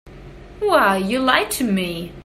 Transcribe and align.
Why, 0.59 0.97
you 0.97 1.19
lied 1.19 1.51
to 1.51 1.63
me. 1.63 2.11